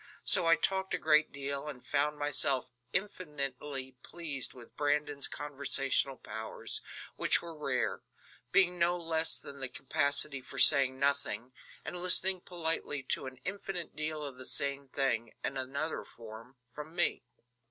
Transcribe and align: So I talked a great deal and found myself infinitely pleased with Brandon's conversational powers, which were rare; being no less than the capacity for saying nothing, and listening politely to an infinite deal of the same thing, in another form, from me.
So 0.23 0.47
I 0.47 0.55
talked 0.55 0.95
a 0.95 0.97
great 0.97 1.31
deal 1.31 1.67
and 1.67 1.85
found 1.85 2.17
myself 2.17 2.71
infinitely 2.91 3.91
pleased 4.01 4.51
with 4.51 4.75
Brandon's 4.75 5.27
conversational 5.27 6.17
powers, 6.17 6.81
which 7.17 7.39
were 7.39 7.55
rare; 7.55 8.01
being 8.51 8.79
no 8.79 8.97
less 8.97 9.37
than 9.37 9.59
the 9.59 9.69
capacity 9.69 10.41
for 10.41 10.57
saying 10.57 10.97
nothing, 10.97 11.53
and 11.85 11.97
listening 12.01 12.41
politely 12.41 13.03
to 13.13 13.27
an 13.27 13.37
infinite 13.45 13.95
deal 13.95 14.23
of 14.25 14.37
the 14.37 14.47
same 14.47 14.87
thing, 14.87 15.35
in 15.43 15.55
another 15.55 16.03
form, 16.03 16.55
from 16.73 16.95
me. 16.95 17.23